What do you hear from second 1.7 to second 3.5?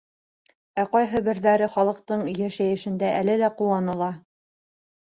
халыҡтың йәшәйешендә әле